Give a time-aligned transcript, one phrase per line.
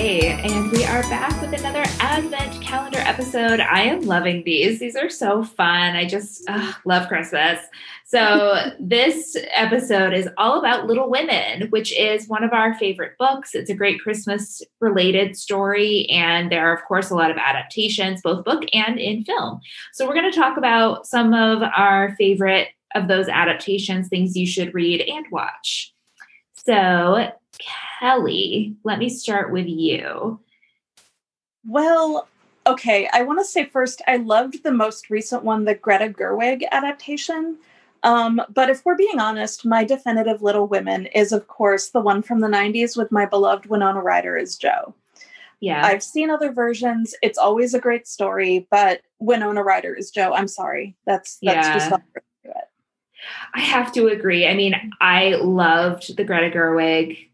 [0.00, 3.60] Hey, and we are back with another Advent calendar episode.
[3.60, 4.80] I am loving these.
[4.80, 5.94] These are so fun.
[5.94, 7.58] I just ugh, love Christmas.
[8.06, 13.54] So, this episode is all about Little Women, which is one of our favorite books.
[13.54, 18.22] It's a great Christmas related story, and there are, of course, a lot of adaptations,
[18.22, 19.60] both book and in film.
[19.92, 24.46] So, we're going to talk about some of our favorite of those adaptations, things you
[24.46, 25.92] should read and watch.
[26.54, 30.40] So, Kelly, let me start with you.
[31.66, 32.28] Well,
[32.66, 33.08] okay.
[33.12, 37.58] I want to say first, I loved the most recent one, the Greta Gerwig adaptation.
[38.02, 42.22] Um, but if we're being honest, my definitive Little Women is, of course, the one
[42.22, 44.94] from the 90s with my beloved Winona Ryder as Jo.
[45.60, 45.84] Yeah.
[45.84, 47.14] I've seen other versions.
[47.20, 50.32] It's always a great story, but Winona Ryder is Jo.
[50.32, 50.96] I'm sorry.
[51.04, 51.74] That's that's Yeah.
[51.74, 51.92] just
[52.44, 52.54] it.
[53.54, 54.46] I have to agree.
[54.46, 57.29] I mean, I loved the Greta Gerwig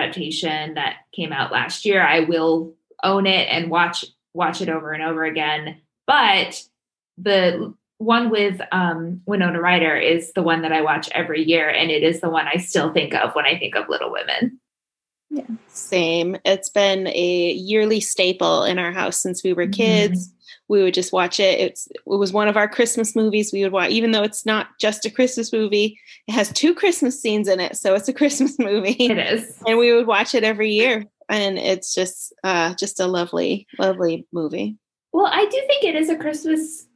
[0.00, 2.06] adaptation that came out last year.
[2.06, 5.80] I will own it and watch watch it over and over again.
[6.06, 6.62] But
[7.18, 11.90] the one with um, Winona Ryder is the one that I watch every year, and
[11.90, 14.60] it is the one I still think of when I think of Little Women.
[15.30, 16.36] Yeah, same.
[16.44, 20.32] It's been a yearly staple in our house since we were kids.
[20.68, 21.60] We would just watch it.
[21.60, 24.68] It's it was one of our Christmas movies we would watch, even though it's not
[24.80, 25.98] just a Christmas movie.
[26.26, 28.96] It has two Christmas scenes in it, so it's a Christmas movie.
[28.98, 29.62] It is.
[29.66, 31.04] And we would watch it every year.
[31.28, 34.76] And it's just uh just a lovely, lovely movie.
[35.12, 36.86] Well, I do think it is a Christmas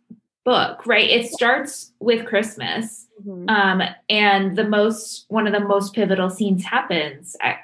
[0.44, 1.09] book, right?
[1.09, 3.06] It starts with Christmas.
[3.48, 7.59] um, and the most one of the most pivotal scenes happens at,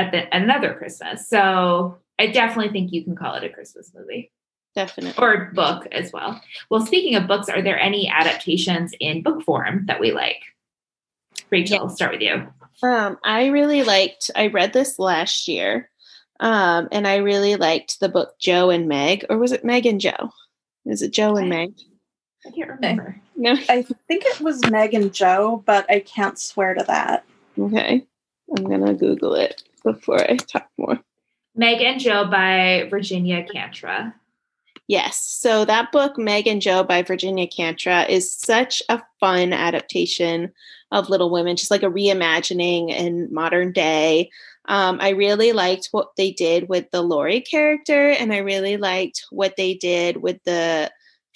[0.00, 1.28] at the another Christmas.
[1.28, 4.30] So I definitely think you can call it a Christmas movie
[4.74, 5.22] Definitely.
[5.22, 6.40] or book as well.
[6.70, 10.42] Well, speaking of books, are there any adaptations in book form that we like?
[11.50, 11.82] Rachel, Yeah.
[11.82, 12.46] I'll start with you.
[12.82, 14.30] Um, I really liked.
[14.34, 15.90] I read this last year,
[16.40, 20.00] um, and I really liked the book Jo and Meg, or was it Meg and
[20.00, 20.30] Jo?
[20.86, 21.74] Is it Jo and Meg?
[22.46, 23.20] I can't remember.
[23.36, 23.52] No.
[23.68, 27.24] I think it was Meg and Jo, but I can't swear to that.
[27.58, 28.06] Okay,
[28.64, 31.00] I'm gonna Google it before I talk more.
[31.54, 34.14] Meg and Jo by Virginia Kantra.
[34.86, 35.20] Yes.
[35.22, 40.52] So that book, Meg and Jo by Virginia Kantra, is such a fun adaptation
[40.90, 44.30] of Little Women, just like a reimagining in modern day.
[44.66, 49.26] Um, I really liked what they did with the Laurie character, and I really liked
[49.30, 50.90] what they did with the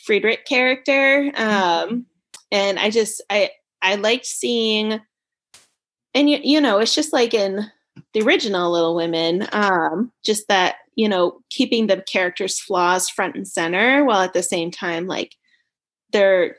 [0.05, 1.33] Friedrich character.
[1.37, 2.07] Um,
[2.51, 3.51] and I just I
[3.83, 5.01] I liked seeing,
[6.15, 7.71] and you you know, it's just like in
[8.13, 13.47] the original Little Women, um, just that you know keeping the characters' flaws front and
[13.47, 15.35] center, while at the same time like
[16.13, 16.57] they're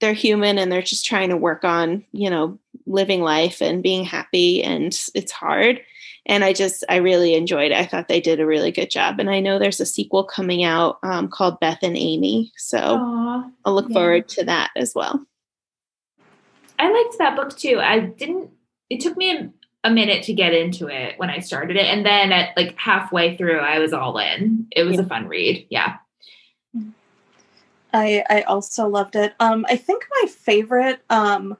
[0.00, 4.04] they're human and they're just trying to work on you know living life and being
[4.04, 5.80] happy, and it's hard.
[6.26, 7.78] And I just I really enjoyed it.
[7.78, 10.62] I thought they did a really good job, and I know there's a sequel coming
[10.62, 13.50] out um, called Beth and Amy, so Aw.
[13.64, 13.94] I'll look yeah.
[13.94, 15.24] forward to that as well.
[16.78, 17.80] I liked that book too.
[17.80, 18.50] I didn't.
[18.92, 19.50] It took me a,
[19.84, 23.36] a minute to get into it when I started it, and then at like halfway
[23.36, 24.66] through, I was all in.
[24.70, 25.66] It was a fun read.
[25.70, 25.96] Yeah.
[27.94, 29.34] I I also loved it.
[29.40, 31.56] Um, I think my favorite um,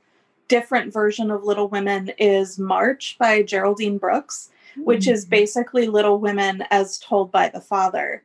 [0.49, 6.65] different version of Little Women is March by Geraldine Brooks, which is basically Little Women
[6.71, 8.25] as told by the father.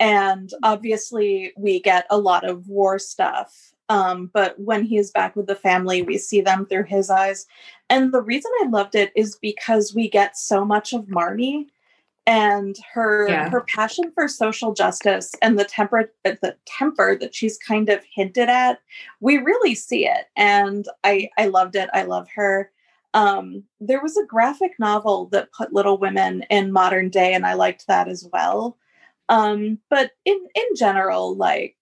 [0.00, 3.72] And obviously, we get a lot of war stuff.
[3.88, 7.46] Um, but when he's back with the family, we see them through his eyes.
[7.90, 11.66] And the reason I loved it is because we get so much of Marmee
[12.26, 13.50] and her Yeah.
[13.50, 18.48] her passion for social justice and the temper the temper that she's kind of hinted
[18.48, 18.80] at
[19.20, 22.70] we really see it and i i loved it i love her
[23.12, 27.52] um there was a graphic novel that put little women in modern day and i
[27.52, 28.78] liked that as well
[29.28, 31.76] um but in in general like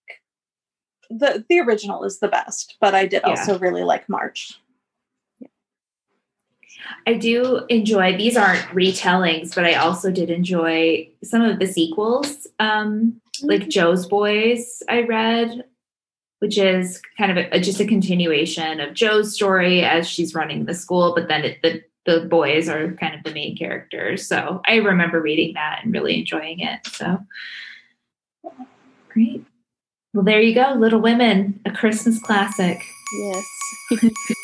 [1.09, 3.31] the the original is the best but i did Yeah.
[3.31, 4.59] also really like march
[7.07, 12.47] I do enjoy these aren't retellings, but I also did enjoy some of the sequels.
[12.59, 15.63] Um, like Jo's Boys, I read,
[16.39, 20.73] which is kind of a, just a continuation of Jo's story as she's running the
[20.73, 24.27] school, but then it, the the boys are kind of the main characters.
[24.27, 26.85] So I remember reading that and really enjoying it.
[26.87, 27.19] So
[29.09, 29.45] great.
[30.13, 32.83] Well, there you go, Little Women, a Christmas classic.
[33.17, 33.45] Yes.